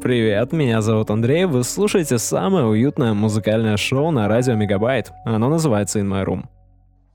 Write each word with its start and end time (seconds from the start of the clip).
Привет, 0.00 0.52
меня 0.52 0.82
зовут 0.82 1.10
Андрей, 1.10 1.46
вы 1.46 1.64
слушаете 1.64 2.18
самое 2.18 2.66
уютное 2.66 3.14
музыкальное 3.14 3.76
шоу 3.76 4.10
на 4.10 4.28
радио 4.28 4.54
Мегабайт. 4.54 5.10
Оно 5.24 5.48
называется 5.48 5.98
In 5.98 6.08
My 6.08 6.24
Room. 6.24 6.44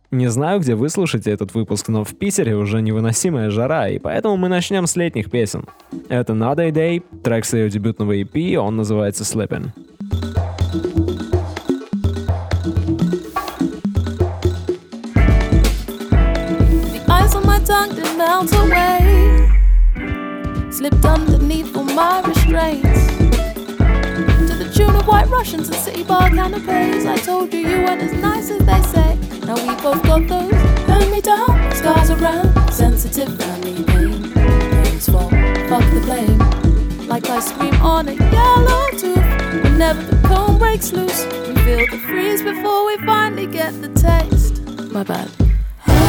Не 0.09 0.27
знаю, 0.27 0.59
где 0.59 0.75
вы 0.75 0.89
слушаете 0.89 1.31
этот 1.31 1.53
выпуск, 1.53 1.87
но 1.87 2.03
в 2.03 2.17
Питере 2.17 2.55
уже 2.55 2.81
невыносимая 2.81 3.49
жара, 3.49 3.87
и 3.87 3.99
поэтому 3.99 4.35
мы 4.35 4.49
начнем 4.49 4.87
с 4.87 4.95
летних 4.95 5.31
песен. 5.31 5.65
Это 6.09 6.33
Nada 6.33 6.69
Day, 6.71 7.03
трек 7.23 7.45
с 7.45 7.53
ее 7.53 7.69
дебютного 7.69 8.17
EP, 8.17 8.55
он 8.57 8.75
называется 8.75 9.23
Slippin'. 9.23 9.69
Slipped 20.81 21.05
underneath 21.05 21.77
all 21.77 21.83
my 21.83 22.21
restraints. 22.21 23.05
To 24.47 24.55
the 24.57 24.71
tune 24.75 24.95
of 24.95 25.05
white 25.05 25.29
Russians 25.29 25.67
and 25.67 25.77
city 25.77 26.03
bar 26.03 26.27
canapes. 26.31 27.05
I 27.05 27.17
told 27.17 27.53
you 27.53 27.59
you 27.59 27.83
weren't 27.83 28.01
as 28.01 28.13
nice 28.13 28.49
as 28.49 28.65
they 28.65 28.81
say. 28.89 29.15
Now 29.45 29.57
we 29.57 29.79
both 29.79 30.01
got 30.01 30.27
those 30.27 30.51
hand 30.89 31.11
me 31.11 31.21
down 31.21 31.71
scars 31.75 32.09
around. 32.09 32.73
Sensitive 32.73 33.29
family 33.37 33.83
pain. 33.83 34.33
Parents 34.33 35.07
fall, 35.07 35.29
fuck 35.69 35.85
the 35.93 36.01
blame. 36.03 37.07
Like 37.07 37.29
I 37.29 37.41
scream 37.41 37.75
on 37.75 38.07
a 38.07 38.13
yellow 38.13 38.89
tooth. 38.97 39.63
Whenever 39.63 40.01
the 40.01 40.27
cone 40.27 40.57
breaks 40.57 40.91
loose, 40.93 41.25
we 41.47 41.53
feel 41.61 41.85
the 41.91 42.01
freeze 42.07 42.41
before 42.41 42.87
we 42.87 42.97
finally 43.05 43.45
get 43.45 43.79
the 43.83 43.89
taste. 43.89 44.63
My 44.91 45.03
bad 45.03 45.29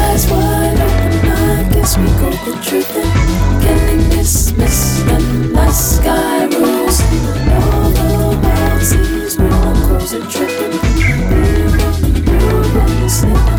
eyes 0.03 0.31
wide 0.31 0.81
open, 0.87 1.31
I 1.31 1.69
guess 1.73 1.97
we 1.99 2.07
got 2.23 2.39
the 2.45 2.55
truth 2.67 2.97
in 2.97 3.09
getting 3.61 4.09
dismissed 4.11 5.07
when 5.07 5.53
my 5.53 5.71
sky 5.71 6.47
rolls. 6.47 7.01
And 7.01 7.65
all 7.65 7.91
the 7.91 8.39
wild 8.43 8.83
seas, 8.83 9.39
no 9.39 9.49
one 9.49 9.81
calls 9.87 10.13
tripping. 10.33 10.73
We're 12.29 12.81
on 12.81 13.01
the 13.03 13.52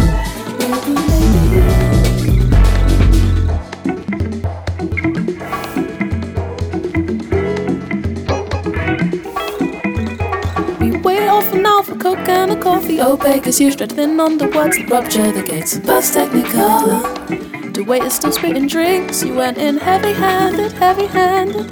a 12.99 13.17
coffee. 13.17 13.29
Oh, 13.29 13.59
you're 13.59 13.71
thin 13.71 14.19
on 14.19 14.37
the 14.37 14.47
words 14.49 14.77
that 14.77 14.89
rupture 14.89 15.31
the 15.31 15.43
gates. 15.43 15.77
Bus 15.79 16.15
technicolor. 16.15 17.73
The 17.73 17.83
wait 17.83 18.03
is 18.03 18.13
still 18.13 18.31
spitting 18.31 18.67
drinks. 18.67 19.23
You 19.23 19.35
went 19.35 19.57
in 19.57 19.77
heavy 19.77 20.13
handed, 20.13 20.71
heavy 20.73 21.07
handed. 21.07 21.69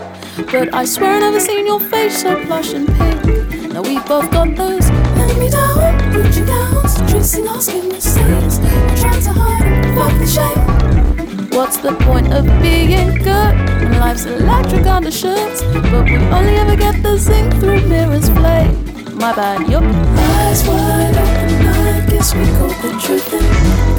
But 0.51 0.73
I 0.73 0.85
swear 0.85 1.17
I 1.17 1.19
never 1.19 1.39
seen 1.39 1.65
your 1.65 1.79
face 1.79 2.21
so 2.21 2.43
plush 2.45 2.73
and 2.73 2.87
pink. 2.87 3.73
Now 3.73 3.81
we 3.81 3.99
both 3.99 4.31
got 4.31 4.55
those 4.55 4.87
hand 4.87 5.39
me 5.39 5.49
down, 5.49 6.13
reaching 6.13 6.45
downs, 6.45 6.95
tracing 7.11 7.47
our 7.47 7.61
skin 7.61 7.89
with 7.89 8.01
stains. 8.01 8.59
I'm 8.59 8.97
trying 8.97 9.21
to 9.21 9.33
hide 9.33 9.95
fuck 9.95 10.13
the 10.19 10.27
shame. 10.27 11.49
What's 11.51 11.77
the 11.77 11.93
point 12.05 12.33
of 12.33 12.45
being 12.61 13.15
good 13.17 13.53
when 13.81 13.99
life's 13.99 14.25
electric 14.25 14.85
undershoots? 14.85 15.61
But 15.91 16.05
we 16.05 16.15
only 16.15 16.55
ever 16.55 16.75
get 16.75 17.03
the 17.03 17.17
zinc 17.17 17.53
through 17.55 17.85
mirrors 17.87 18.29
flame. 18.29 18.90
My 19.21 19.35
bad, 19.35 19.69
yup. 19.69 19.83
Eyes 19.83 20.67
wide 20.67 21.15
open, 21.15 21.67
I 21.67 22.05
guess 22.09 22.33
we 22.33 22.43
caught 22.57 22.81
the 22.81 22.89
truth 22.99 23.31
in 23.31 23.45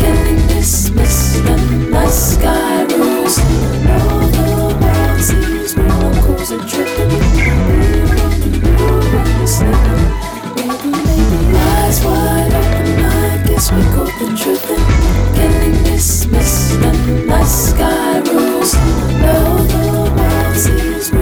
getting 0.01 0.49
dismissed. 0.49 1.37
And 1.37 1.93
nice 1.93 2.35
sky 2.35 2.83
rules. 2.91 3.39
All 3.87 4.27
the 4.35 4.75
world 4.83 5.21
sees 5.21 5.77
we 5.77 5.85
won't 5.85 6.17
cause 6.27 6.51
a 6.51 6.59
maybe. 10.99 11.39
Eyes 11.57 12.05
wide 12.05 12.55
open, 12.61 13.05
I 13.05 13.45
guess 13.47 13.71
we 13.71 13.83
caught 13.95 14.15
the 14.19 14.27
truth 14.37 14.71
in 14.75 14.83
getting 15.37 15.85
dismissed. 15.85 16.83
And 16.83 17.29
nice 17.29 17.71
sky 17.71 18.19
rules. 18.27 18.75
All 18.75 19.63
the 19.71 19.87
world 20.17 20.57
sees 20.57 21.13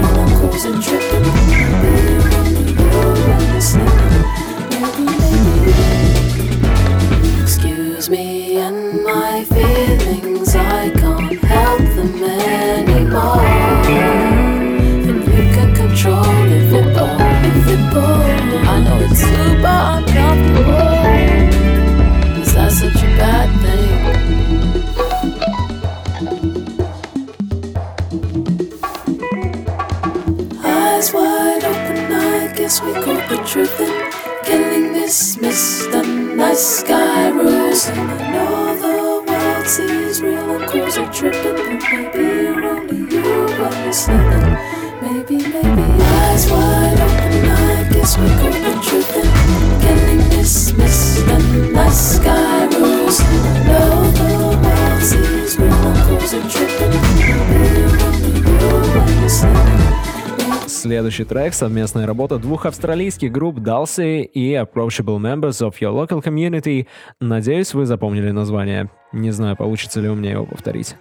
Следующий 61.20 61.34
трек— 61.34 61.54
совместная 61.54 62.06
работа 62.06 62.38
двух 62.38 62.64
австралийских 62.64 63.30
групп 63.30 63.58
Dalsy 63.58 64.22
и 64.22 64.54
Approachable 64.54 65.18
Members 65.18 65.60
of 65.60 65.74
Your 65.78 65.92
Local 65.92 66.24
Community. 66.24 66.86
Надеюсь, 67.20 67.74
вы 67.74 67.84
запомнили 67.84 68.30
название. 68.30 68.88
Не 69.12 69.30
знаю, 69.30 69.54
получится 69.54 70.00
ли 70.00 70.08
у 70.08 70.14
меня 70.14 70.30
его 70.30 70.46
повторить. 70.46 70.96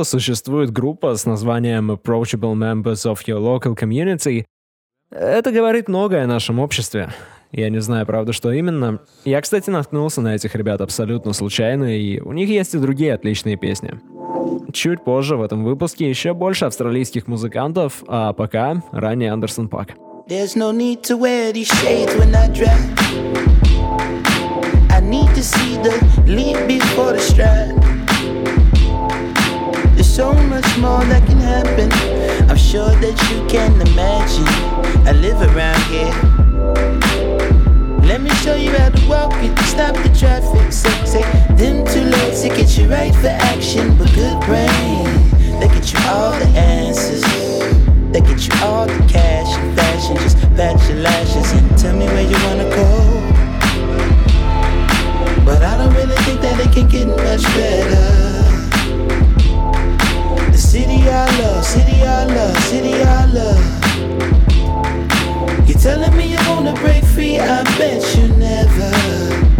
Что 0.00 0.18
существует 0.18 0.70
группа 0.70 1.14
с 1.14 1.26
названием 1.26 1.90
Approachable 1.90 2.54
Members 2.54 3.04
of 3.04 3.18
Your 3.26 3.38
Local 3.38 3.76
Community, 3.76 4.46
это 5.10 5.52
говорит 5.52 5.88
многое 5.88 6.24
о 6.24 6.26
нашем 6.26 6.58
обществе. 6.58 7.10
Я 7.52 7.68
не 7.68 7.82
знаю, 7.82 8.06
правда, 8.06 8.32
что 8.32 8.50
именно. 8.50 9.00
Я, 9.26 9.42
кстати, 9.42 9.68
наткнулся 9.68 10.22
на 10.22 10.34
этих 10.34 10.54
ребят 10.54 10.80
абсолютно 10.80 11.34
случайно, 11.34 11.94
и 11.94 12.18
у 12.20 12.32
них 12.32 12.48
есть 12.48 12.74
и 12.74 12.78
другие 12.78 13.12
отличные 13.12 13.56
песни. 13.56 14.00
Чуть 14.72 15.04
позже 15.04 15.36
в 15.36 15.42
этом 15.42 15.64
выпуске 15.64 16.08
еще 16.08 16.32
больше 16.32 16.64
австралийских 16.64 17.26
музыкантов, 17.26 18.02
а 18.06 18.32
пока 18.32 18.82
ранее 18.92 19.32
Андерсон 19.32 19.68
Пак. 19.68 19.96
I 24.92 25.02
need 25.02 25.34
to 25.34 25.42
see 25.42 25.76
the 25.82 25.92
lead 26.26 26.66
before 26.66 27.12
the 27.12 27.18
stride. 27.18 27.89
So 30.20 30.34
much 30.34 30.76
more 30.76 31.02
that 31.04 31.24
can 31.26 31.38
happen. 31.38 31.90
I'm 32.50 32.58
sure 32.58 32.90
that 32.90 33.16
you 33.32 33.40
can 33.48 33.72
imagine. 33.80 34.44
I 35.08 35.12
live 35.12 35.40
around 35.40 35.80
here. 35.88 36.12
Let 38.04 38.20
me 38.20 38.28
show 38.44 38.54
you 38.54 38.68
how 38.68 38.90
to 38.90 39.08
walk 39.08 39.32
it, 39.36 39.58
stop 39.60 39.96
the 39.96 40.12
traffic. 40.12 40.70
Say, 40.72 40.92
say, 41.06 41.22
them 41.56 41.86
two 41.86 42.04
legs 42.04 42.42
to 42.42 42.48
get 42.48 42.76
you 42.76 42.86
right 42.90 43.14
for 43.14 43.28
action, 43.28 43.96
but 43.96 44.12
good 44.12 44.38
brain. 44.44 45.08
They 45.58 45.68
get 45.72 45.90
you 45.90 45.98
all 46.12 46.32
the 46.38 46.52
answers. 46.52 47.24
They 48.12 48.20
get 48.20 48.46
you 48.46 48.52
all 48.60 48.84
the 48.84 49.00
cash 49.08 49.56
and 49.56 49.74
fashion. 49.74 50.16
Just 50.16 50.36
pat 50.54 50.76
your 50.86 50.98
lashes 50.98 51.50
and 51.52 51.78
tell 51.78 51.96
me 51.96 52.04
where 52.04 52.28
you 52.28 52.36
wanna 52.44 52.68
go. 52.76 52.88
But 55.46 55.62
I 55.62 55.78
don't 55.78 55.94
really 55.94 56.20
think 56.28 56.42
that 56.42 56.60
it 56.60 56.74
can 56.74 56.88
get 56.90 57.08
much 57.08 57.42
better. 57.56 58.39
City 60.70 61.02
I 61.08 61.26
love, 61.40 61.64
city 61.64 62.02
I 62.04 62.24
love, 62.26 62.56
city 62.58 63.02
I 63.02 63.24
love. 63.24 63.58
You're 65.68 65.76
telling 65.76 66.16
me 66.16 66.30
you 66.30 66.38
wanna 66.48 66.74
break 66.74 67.02
free? 67.02 67.40
I 67.40 67.64
bet 67.76 68.16
you 68.16 68.28
never. 68.36 69.59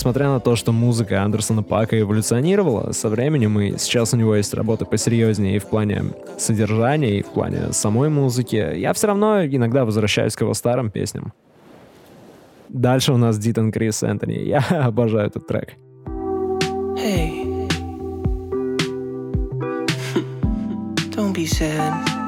Несмотря 0.00 0.28
на 0.30 0.40
то, 0.40 0.56
что 0.56 0.72
музыка 0.72 1.22
Андерсона 1.22 1.62
Пака 1.62 2.00
эволюционировала 2.00 2.92
со 2.92 3.10
временем, 3.10 3.60
и 3.60 3.76
сейчас 3.76 4.14
у 4.14 4.16
него 4.16 4.34
есть 4.34 4.54
работы 4.54 4.86
посерьезнее 4.86 5.56
и 5.56 5.58
в 5.58 5.66
плане 5.66 6.04
содержания, 6.38 7.18
и 7.18 7.22
в 7.22 7.26
плане 7.26 7.74
самой 7.74 8.08
музыки, 8.08 8.78
я 8.78 8.94
все 8.94 9.08
равно 9.08 9.44
иногда 9.44 9.84
возвращаюсь 9.84 10.34
к 10.36 10.40
его 10.40 10.54
старым 10.54 10.90
песням. 10.90 11.34
Дальше 12.70 13.12
у 13.12 13.18
нас 13.18 13.38
Дитон 13.38 13.72
Крис 13.72 14.02
Энтони. 14.02 14.38
Я 14.38 14.60
обожаю 14.70 15.26
этот 15.26 15.46
трек. 15.46 15.74
Hey. 16.96 17.68
Don't 21.14 21.34
be 21.34 21.44
sad. 21.44 22.19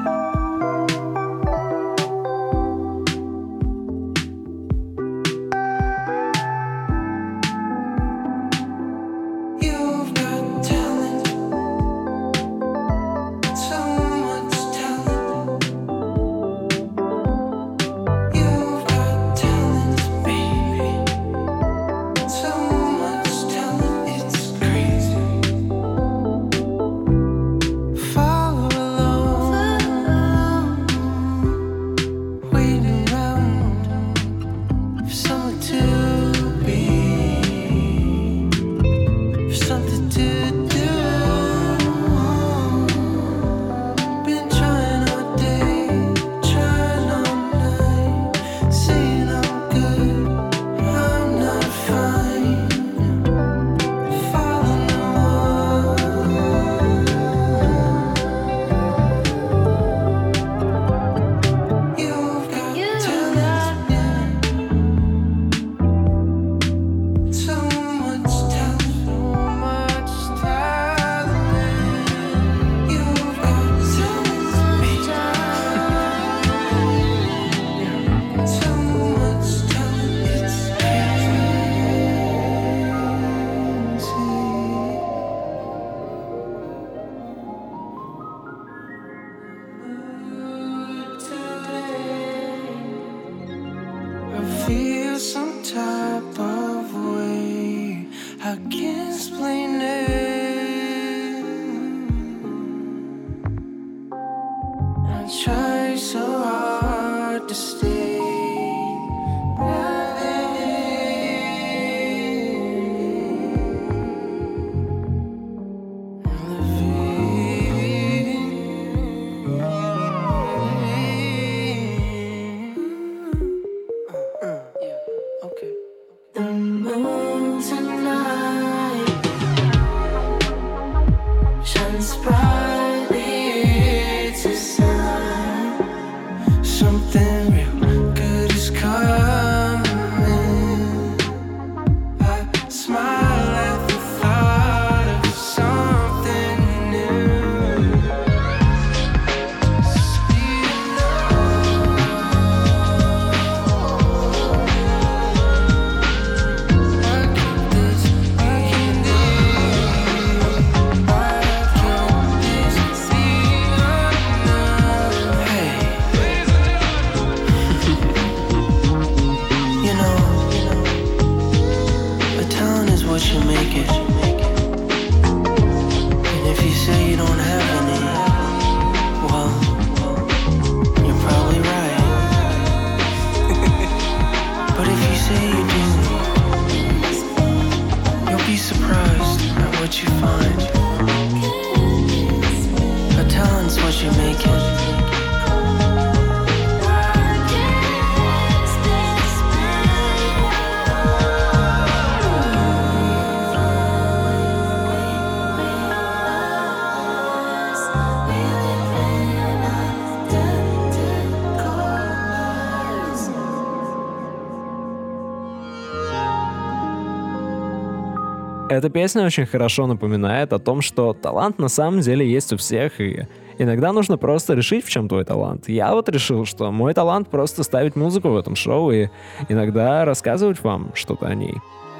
Эта 218.73 218.89
песня 218.89 219.23
очень 219.23 219.45
хорошо 219.45 219.85
напоминает 219.85 220.51
о 220.51 220.57
том, 220.57 220.81
что 220.81 221.13
талант 221.13 221.59
на 221.59 221.67
самом 221.67 222.01
деле 222.01 222.27
есть 222.27 222.53
у 222.53 222.57
всех, 222.57 222.99
и 222.99 223.27
иногда 223.59 223.93
нужно 223.93 224.17
просто 224.17 224.55
решить, 224.55 224.83
в 224.83 224.89
чем 224.89 225.07
твой 225.07 225.25
талант. 225.25 225.69
Я 225.69 225.93
вот 225.93 226.09
решил, 226.09 226.43
что 226.45 226.71
мой 226.71 226.95
талант 226.95 227.29
просто 227.29 227.61
ставить 227.61 227.95
музыку 227.95 228.29
в 228.29 228.37
этом 228.37 228.55
шоу 228.55 228.91
и 228.91 229.09
иногда 229.47 230.05
рассказывать 230.05 230.63
вам 230.63 230.91
что-то 230.95 231.27
о 231.27 231.35
ней. 231.35 231.53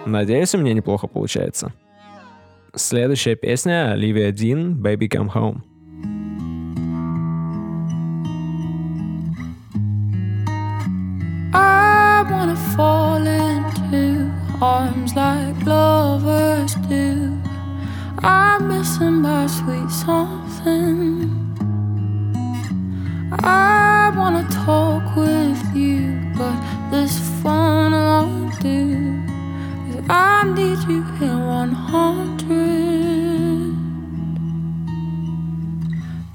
Надеюсь, 0.08 0.56
у 0.56 0.58
меня 0.58 0.74
неплохо 0.74 1.06
получается. 1.06 1.74
Следующая 2.74 3.36
песня 3.36 3.92
Оливия 3.92 4.32
Дин 4.32 4.74
«Baby 4.74 5.08
Come 5.08 5.32
Home». 5.32 5.73
I'm 18.24 18.68
missing 18.70 19.22
my 19.22 19.48
sweet 19.48 19.89
something. 19.89 21.30
I 23.44 24.12
wanna 24.15 24.46
talk 24.65 25.15
with 25.15 25.75
you, 25.75 26.22
but 26.38 26.56
this 26.92 27.18
phone 27.42 27.92
won't 27.92 28.60
do. 28.62 29.22
'Cause 29.86 30.01
I 30.10 30.44
need 30.58 30.80
you 30.92 31.01
in 31.27 31.38
100. 31.48 33.75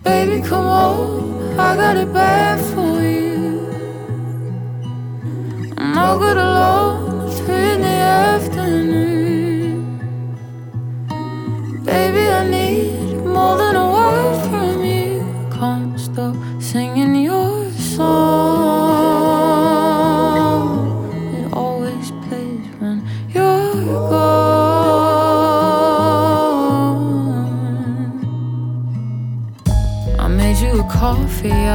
Baby, 0.04 0.36
come 0.50 0.66
on, 0.66 1.58
I 1.58 1.70
got 1.82 1.96
it 2.02 2.10
bad 2.12 2.58
for 2.72 2.94
you. 3.14 3.38
I'm 5.78 5.92
no 5.94 6.08
good 6.22 6.38
alone, 6.48 6.87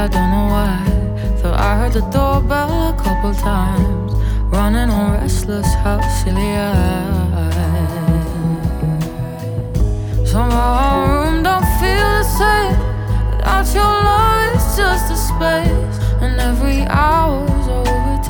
I 0.04 0.08
don't 0.10 0.32
know 0.32 0.48
why. 0.56 0.84
Thought 1.38 1.58
I 1.58 1.78
heard 1.78 1.94
the 1.94 2.02
doorbell 2.12 2.90
a 2.90 2.94
couple 3.02 3.34
times. 3.34 4.12
Running 4.52 4.90
on 4.90 5.14
restless, 5.14 5.74
how 5.76 6.02
silly 6.20 6.42
I. 6.42 6.72
Somehow 10.26 10.72
our 10.88 11.08
room 11.08 11.42
don't 11.42 11.66
feel 11.80 12.10
the 12.20 12.24
same. 12.42 12.78
Without 13.32 13.66
your 13.74 13.94
love, 14.10 14.56
it's 14.56 14.76
just 14.76 15.10
a 15.10 15.16
space. 15.16 15.98
And 16.22 16.38
every 16.38 16.82
hour's 16.82 17.68
overturned. 17.80 18.28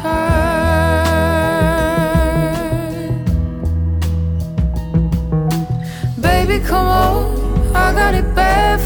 Baby, 6.22 6.60
come 6.64 6.86
on, 6.86 7.76
I 7.76 7.94
got 7.94 8.14
it 8.14 8.36
bad 8.36 8.80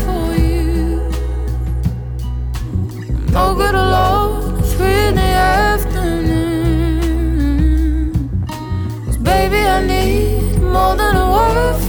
perfect 11.47 11.86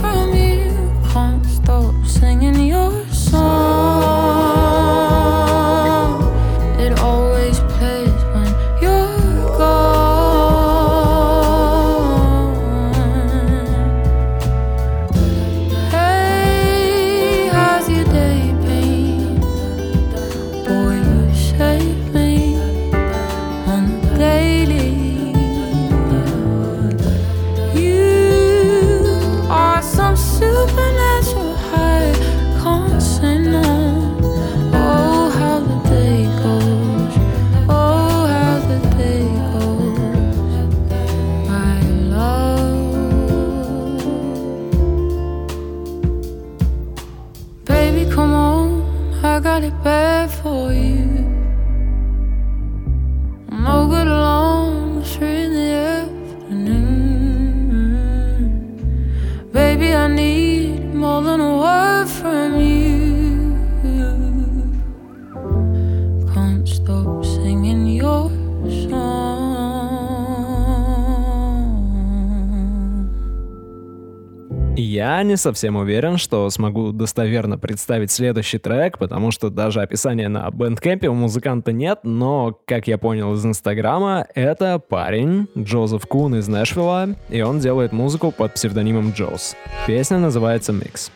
не 75.29 75.37
совсем 75.37 75.77
уверен, 75.77 76.17
что 76.17 76.49
смогу 76.51 76.91
достоверно 76.91 77.59
представить 77.59 78.11
следующий 78.11 78.59
трек, 78.59 78.99
потому 78.99 79.31
что 79.31 79.51
даже 79.51 79.83
описания 79.83 80.29
на 80.29 80.51
бэндкэмпе 80.51 81.09
у 81.09 81.15
музыканта 81.15 81.71
нет, 81.71 82.01
но, 82.03 82.59
как 82.65 82.89
я 82.89 82.99
понял 82.99 83.35
из 83.35 83.45
инстаграма, 83.45 84.27
это 84.35 84.79
парень 84.79 85.47
Джозеф 85.57 86.07
Кун 86.07 86.35
из 86.35 86.49
Нэшвилла, 86.49 87.11
и 87.29 87.43
он 87.43 87.61
делает 87.61 87.93
музыку 87.93 88.33
под 88.33 88.55
псевдонимом 88.55 89.13
Джоз. 89.13 89.55
Песня 89.87 90.19
называется 90.19 90.73
«Микс». 90.73 91.13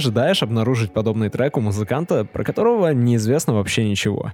Ожидаешь 0.00 0.42
обнаружить 0.42 0.92
подобный 0.92 1.28
трек 1.28 1.58
у 1.58 1.60
музыканта, 1.60 2.24
про 2.24 2.42
которого 2.42 2.92
неизвестно 2.92 3.52
вообще 3.54 3.88
ничего. 3.88 4.32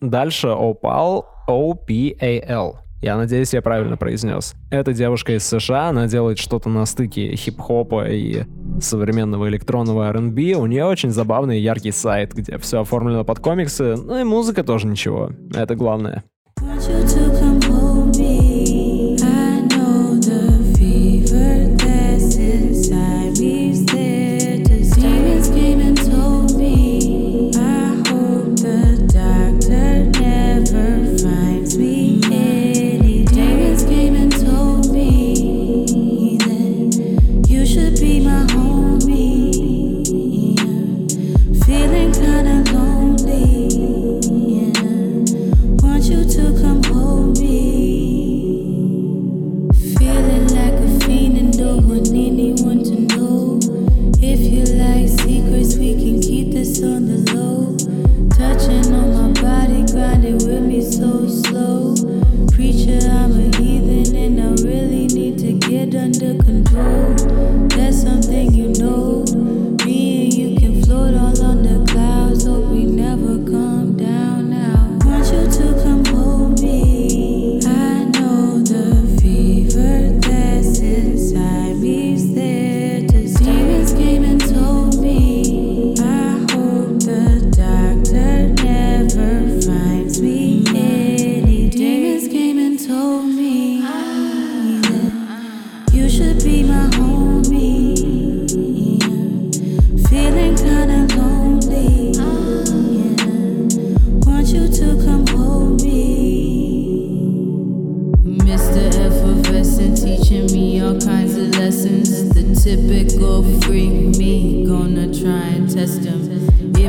Дальше 0.00 0.48
Opal, 0.48 1.24
O-P-A-L. 1.46 2.78
Я 3.02 3.16
надеюсь, 3.16 3.52
я 3.52 3.60
правильно 3.62 3.96
произнес. 3.96 4.54
Эта 4.70 4.92
девушка 4.92 5.36
из 5.36 5.44
США, 5.44 5.88
она 5.88 6.06
делает 6.06 6.38
что-то 6.38 6.68
на 6.68 6.86
стыке 6.86 7.34
хип-хопа 7.36 8.08
и 8.08 8.44
современного 8.80 9.48
электронного 9.48 10.08
R&B. 10.08 10.54
У 10.54 10.66
нее 10.66 10.86
очень 10.86 11.10
забавный 11.10 11.58
и 11.58 11.62
яркий 11.62 11.90
сайт, 11.90 12.32
где 12.32 12.58
все 12.58 12.80
оформлено 12.80 13.24
под 13.24 13.40
комиксы, 13.40 13.96
ну 13.96 14.18
и 14.18 14.24
музыка 14.24 14.64
тоже 14.64 14.86
ничего. 14.86 15.30
Это 15.54 15.74
главное. 15.74 16.24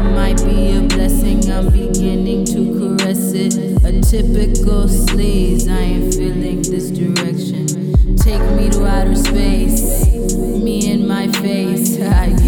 Might 0.03 0.37
be 0.45 0.75
a 0.75 0.81
blessing, 0.81 1.51
I'm 1.51 1.71
beginning 1.71 2.45
to 2.45 2.97
caress 2.97 3.33
it. 3.33 3.55
A 3.83 3.91
typical 4.01 4.85
sleaze, 4.85 5.69
I 5.69 5.79
ain't 5.79 6.13
feeling 6.13 6.61
this 6.61 6.89
direction. 6.91 7.67
Take 8.17 8.41
me 8.57 8.69
to 8.69 8.85
outer 8.85 9.15
space, 9.15 10.05
me 10.37 10.91
in 10.91 11.07
my 11.07 11.27
face. 11.27 11.97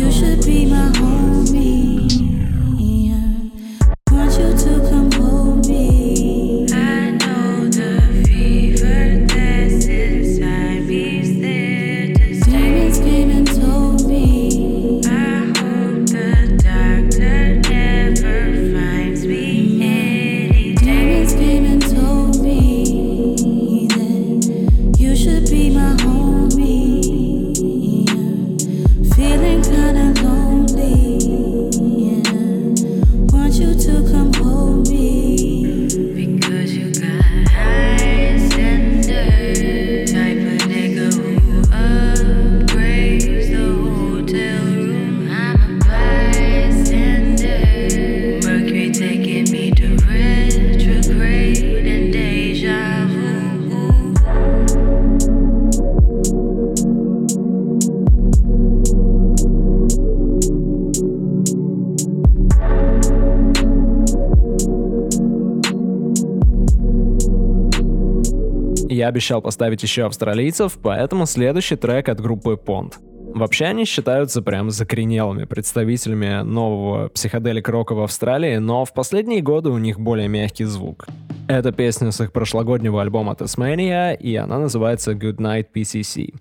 Я 68.95 69.09
обещал 69.09 69.41
поставить 69.41 69.83
еще 69.83 70.05
австралийцев, 70.05 70.79
поэтому 70.81 71.25
следующий 71.25 71.75
трек 71.75 72.07
от 72.07 72.21
группы 72.21 72.53
Pond. 72.53 72.93
Вообще 73.33 73.65
они 73.65 73.83
считаются 73.83 74.41
прям 74.41 74.69
закоренелыми 74.69 75.43
представителями 75.43 76.43
нового 76.43 77.09
психоделик-рока 77.09 77.93
в 77.93 77.99
Австралии, 77.99 78.55
но 78.55 78.85
в 78.85 78.93
последние 78.93 79.41
годы 79.41 79.69
у 79.69 79.77
них 79.77 79.99
более 79.99 80.29
мягкий 80.29 80.63
звук. 80.63 81.07
Это 81.49 81.73
песня 81.73 82.11
с 82.11 82.21
их 82.21 82.31
прошлогоднего 82.31 83.01
альбома 83.01 83.33
Tasmania, 83.33 84.15
и 84.15 84.33
она 84.37 84.59
называется 84.59 85.11
Good 85.11 85.39
Night 85.39 85.65
PCC. 85.75 86.33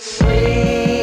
Sleep 0.00 0.97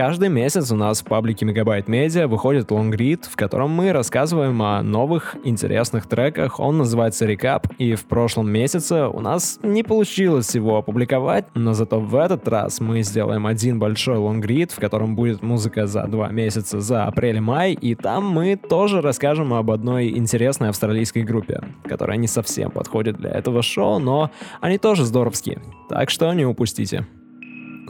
Каждый 0.00 0.30
месяц 0.30 0.72
у 0.72 0.76
нас 0.76 1.02
в 1.02 1.04
паблике 1.04 1.44
Мегабайт 1.44 1.86
Медиа 1.86 2.26
выходит 2.26 2.70
лонгрид, 2.70 3.26
в 3.26 3.36
котором 3.36 3.72
мы 3.72 3.92
рассказываем 3.92 4.62
о 4.62 4.82
новых 4.82 5.36
интересных 5.44 6.06
треках. 6.06 6.58
Он 6.58 6.78
называется 6.78 7.26
«Recap», 7.26 7.66
и 7.76 7.94
в 7.96 8.06
прошлом 8.06 8.50
месяце 8.50 9.08
у 9.08 9.20
нас 9.20 9.60
не 9.62 9.82
получилось 9.82 10.54
его 10.54 10.78
опубликовать, 10.78 11.44
но 11.52 11.74
зато 11.74 12.00
в 12.00 12.16
этот 12.16 12.48
раз 12.48 12.80
мы 12.80 13.02
сделаем 13.02 13.46
один 13.46 13.78
большой 13.78 14.16
лонгрид, 14.16 14.72
в 14.72 14.80
котором 14.80 15.16
будет 15.16 15.42
музыка 15.42 15.86
за 15.86 16.06
два 16.06 16.30
месяца, 16.30 16.80
за 16.80 17.04
апрель 17.04 17.36
и 17.36 17.40
май, 17.40 17.74
и 17.74 17.94
там 17.94 18.26
мы 18.26 18.56
тоже 18.56 19.02
расскажем 19.02 19.52
об 19.52 19.70
одной 19.70 20.16
интересной 20.16 20.70
австралийской 20.70 21.24
группе, 21.24 21.60
которая 21.84 22.16
не 22.16 22.26
совсем 22.26 22.70
подходит 22.70 23.18
для 23.18 23.32
этого 23.32 23.60
шоу, 23.60 23.98
но 23.98 24.30
они 24.62 24.78
тоже 24.78 25.04
здоровские, 25.04 25.60
так 25.90 26.08
что 26.08 26.32
не 26.32 26.46
упустите. 26.46 27.06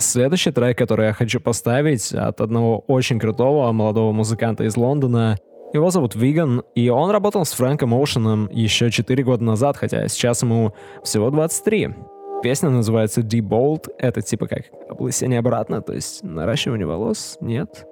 Следующий 0.00 0.50
трек, 0.50 0.78
который 0.78 1.08
я 1.08 1.12
хочу 1.12 1.40
поставить 1.40 2.14
от 2.14 2.40
одного 2.40 2.78
очень 2.86 3.18
крутого 3.18 3.70
молодого 3.70 4.12
музыканта 4.12 4.64
из 4.64 4.74
Лондона. 4.76 5.36
Его 5.74 5.90
зовут 5.90 6.14
Виган, 6.14 6.62
и 6.74 6.88
он 6.88 7.10
работал 7.10 7.44
с 7.44 7.52
Фрэнком 7.52 7.92
Оушеном 7.92 8.48
еще 8.50 8.90
4 8.90 9.22
года 9.22 9.44
назад, 9.44 9.76
хотя 9.76 10.08
сейчас 10.08 10.42
ему 10.42 10.72
всего 11.04 11.30
23. 11.30 11.90
Песня 12.42 12.70
называется 12.70 13.20
Deep 13.20 13.42
Bold. 13.42 13.90
Это 13.98 14.22
типа 14.22 14.46
как 14.46 14.62
облысение 14.88 15.38
обратно, 15.38 15.82
то 15.82 15.92
есть 15.92 16.22
наращивание 16.22 16.86
волос? 16.86 17.36
Нет? 17.42 17.84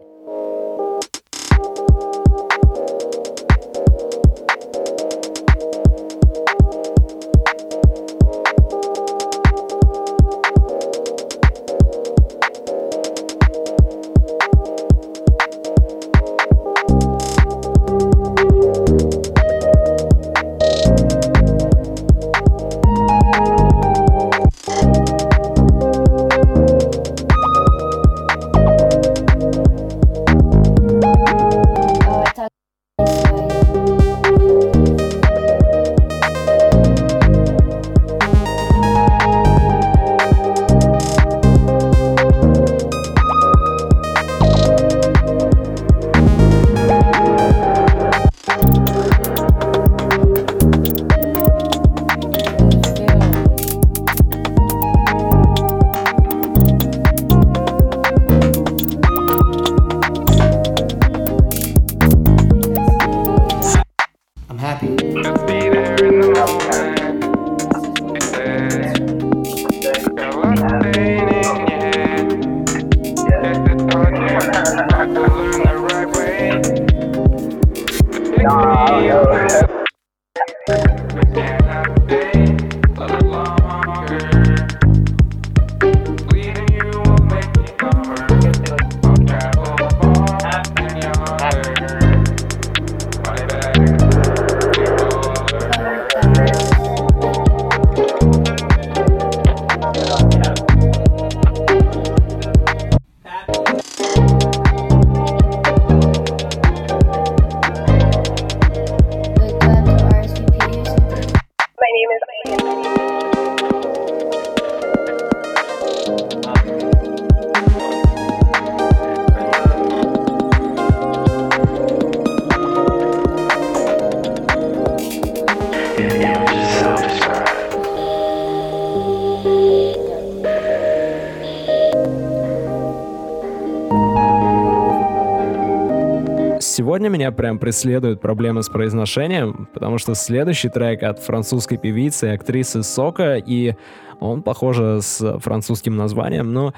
Сегодня 136.98 137.16
меня 137.16 137.30
прям 137.30 137.60
преследуют 137.60 138.20
проблемы 138.20 138.64
с 138.64 138.68
произношением, 138.68 139.68
потому 139.72 139.98
что 139.98 140.16
следующий 140.16 140.68
трек 140.68 141.04
от 141.04 141.20
французской 141.20 141.76
певицы 141.76 142.26
и 142.26 142.30
актрисы 142.30 142.82
Сока, 142.82 143.36
и 143.36 143.76
он, 144.18 144.42
похоже, 144.42 144.98
с 145.00 145.38
французским 145.38 145.94
названием, 145.94 146.52
но 146.52 146.74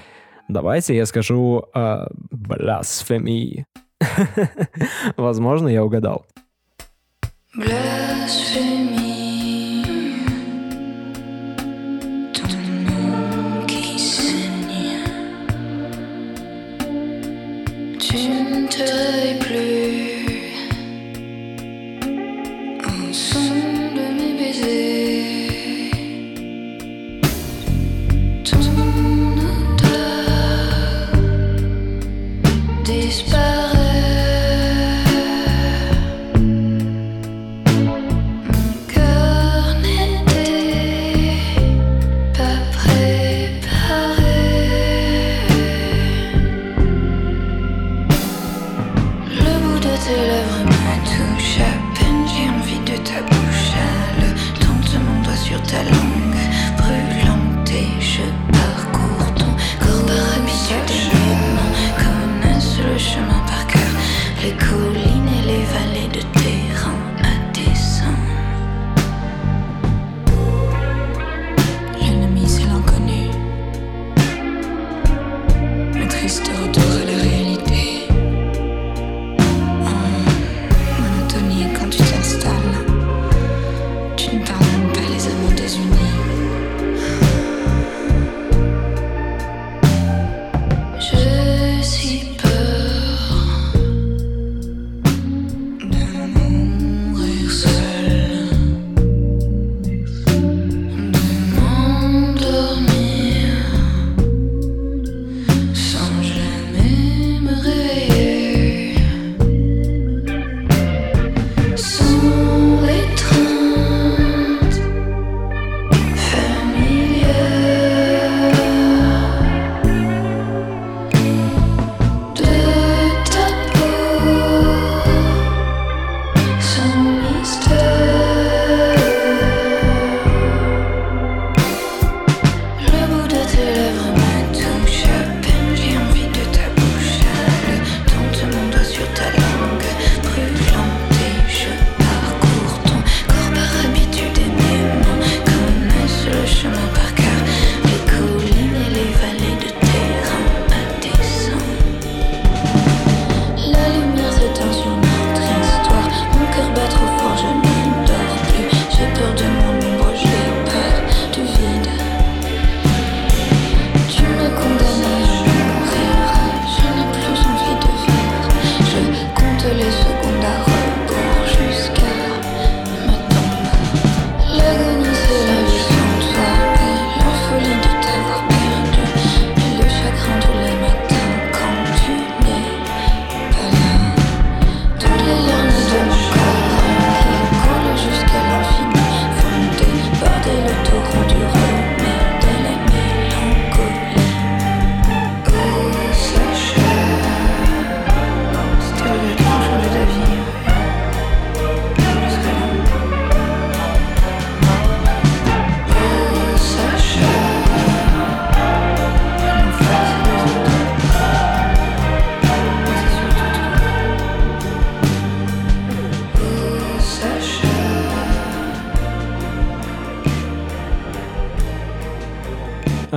давайте 0.47 0.95
я 0.95 1.07
скажу 1.07 1.65
э, 1.75 2.07
«Blasphemy». 2.35 3.65
Возможно, 5.17 5.69
я 5.69 5.83
угадал. 5.83 6.27
Blasphémie, 7.57 9.01
ton 18.69 19.40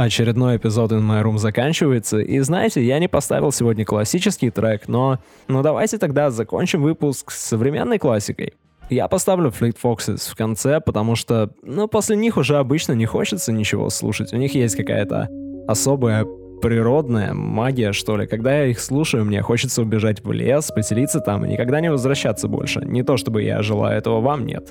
Очередной 0.03 0.57
эпизод 0.57 0.91
In 0.91 0.99
My 0.99 1.23
Room 1.23 1.37
заканчивается, 1.37 2.19
и 2.19 2.37
знаете, 2.39 2.83
я 2.83 2.99
не 2.99 3.07
поставил 3.07 3.53
сегодня 3.53 3.85
классический 3.85 4.49
трек, 4.49 4.89
но... 4.89 5.19
Ну 5.47 5.61
давайте 5.61 5.97
тогда 5.97 6.29
закончим 6.29 6.81
выпуск 6.81 7.31
с 7.31 7.41
современной 7.41 7.99
классикой. 7.99 8.53
Я 8.89 9.07
поставлю 9.07 9.49
Fleet 9.49 9.77
Foxes 9.81 10.29
в 10.29 10.35
конце, 10.35 10.81
потому 10.81 11.15
что, 11.15 11.51
ну, 11.63 11.87
после 11.87 12.17
них 12.17 12.35
уже 12.35 12.57
обычно 12.57 12.91
не 12.91 13.05
хочется 13.05 13.53
ничего 13.53 13.89
слушать. 13.89 14.33
У 14.33 14.35
них 14.35 14.53
есть 14.55 14.75
какая-то 14.75 15.29
особая 15.69 16.25
природная 16.61 17.33
магия, 17.33 17.93
что 17.93 18.17
ли. 18.17 18.27
Когда 18.27 18.57
я 18.57 18.65
их 18.65 18.81
слушаю, 18.81 19.23
мне 19.23 19.41
хочется 19.41 19.81
убежать 19.81 20.21
в 20.21 20.29
лес, 20.33 20.69
поселиться 20.75 21.21
там 21.21 21.45
и 21.45 21.49
никогда 21.49 21.79
не 21.79 21.89
возвращаться 21.89 22.49
больше. 22.49 22.81
Не 22.83 23.03
то 23.03 23.15
чтобы 23.15 23.41
я 23.43 23.61
желаю 23.61 23.99
этого 23.99 24.19
вам, 24.19 24.45
нет. 24.45 24.69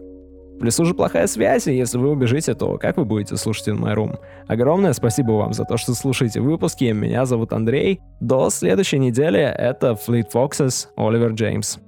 Лесу 0.62 0.84
же 0.84 0.94
плохая 0.94 1.26
связь, 1.26 1.66
и 1.66 1.76
если 1.76 1.98
вы 1.98 2.10
убежите, 2.10 2.54
то 2.54 2.78
как 2.78 2.96
вы 2.96 3.04
будете 3.04 3.36
слушать 3.36 3.68
In 3.68 3.78
My 3.78 3.94
Room? 3.94 4.18
Огромное 4.46 4.92
спасибо 4.92 5.32
вам 5.32 5.52
за 5.52 5.64
то, 5.64 5.76
что 5.76 5.94
слушаете 5.94 6.40
выпуски. 6.40 6.84
Меня 6.84 7.26
зовут 7.26 7.52
Андрей. 7.52 8.00
До 8.20 8.48
следующей 8.48 8.98
недели. 8.98 9.40
Это 9.40 9.92
Fleet 9.92 10.30
Foxes, 10.32 10.86
Оливер 10.96 11.32
Джеймс. 11.32 11.78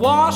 What? 0.00 0.29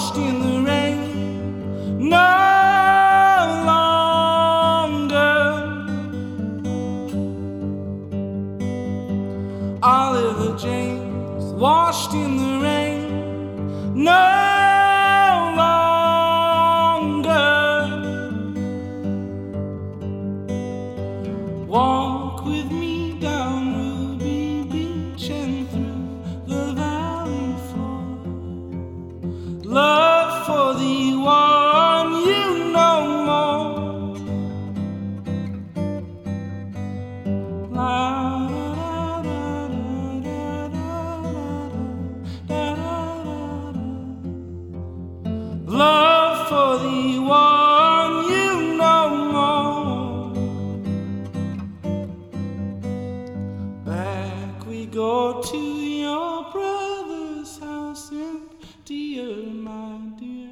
Your 56.00 56.50
brother's 56.52 57.58
house, 57.58 58.10
emptier, 58.12 59.46
my 59.52 59.98
dear. 60.18 60.50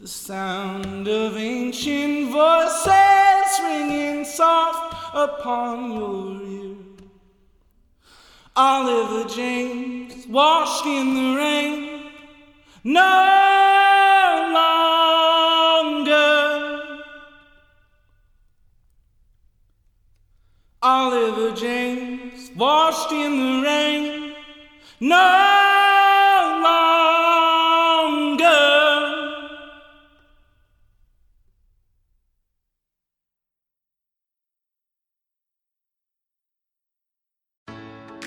The 0.00 0.08
sound 0.08 1.06
of 1.08 1.36
ancient 1.36 2.30
voices 2.30 3.60
ringing 3.62 4.24
soft 4.24 5.14
upon 5.14 5.92
your 5.92 6.42
ear. 6.42 6.76
Oliver 8.56 9.28
James, 9.28 10.26
washed 10.26 10.84
in 10.84 11.14
the 11.14 11.36
rain, 11.36 12.02
no 12.84 14.50
longer. 14.52 14.82
Oliver 20.82 21.54
James, 21.54 22.01
washed 22.56 23.12
in 23.12 23.30
the 23.30 23.62
rain, 23.62 24.34
no 25.00 25.16
longer. 26.62 26.92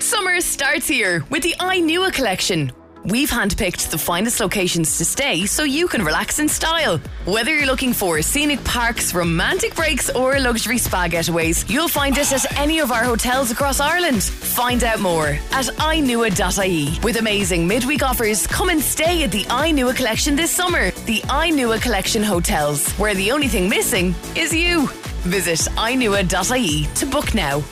Summer 0.00 0.40
starts 0.40 0.88
here 0.88 1.24
with 1.30 1.42
the 1.42 1.54
I 1.60 1.80
Knew 1.80 2.10
collection. 2.10 2.72
We've 3.06 3.30
handpicked 3.30 3.90
the 3.90 3.98
finest 3.98 4.40
locations 4.40 4.98
to 4.98 5.04
stay 5.04 5.46
so 5.46 5.62
you 5.62 5.86
can 5.86 6.04
relax 6.04 6.40
in 6.40 6.48
style. 6.48 6.98
Whether 7.24 7.54
you're 7.54 7.66
looking 7.66 7.92
for 7.92 8.20
scenic 8.20 8.64
parks, 8.64 9.14
romantic 9.14 9.76
breaks, 9.76 10.10
or 10.10 10.40
luxury 10.40 10.76
spa 10.78 11.06
getaways, 11.06 11.70
you'll 11.70 11.86
find 11.86 12.18
us 12.18 12.32
at 12.32 12.58
any 12.58 12.80
of 12.80 12.90
our 12.90 13.04
hotels 13.04 13.52
across 13.52 13.78
Ireland. 13.78 14.24
Find 14.24 14.82
out 14.82 14.98
more 14.98 15.38
at 15.52 15.66
inua.ie. 15.66 16.98
With 17.04 17.18
amazing 17.18 17.68
midweek 17.68 18.02
offers, 18.02 18.44
come 18.48 18.70
and 18.70 18.80
stay 18.80 19.22
at 19.22 19.30
the 19.30 19.44
Inua 19.44 19.94
collection 19.94 20.34
this 20.34 20.50
summer. 20.50 20.90
The 21.06 21.20
Inua 21.28 21.80
collection 21.80 22.24
hotels, 22.24 22.90
where 22.94 23.14
the 23.14 23.30
only 23.30 23.46
thing 23.46 23.68
missing 23.68 24.16
is 24.34 24.52
you. 24.52 24.88
Visit 25.22 25.60
inua.ie 25.76 26.86
to 26.96 27.06
book 27.06 27.34
now. 27.36 27.62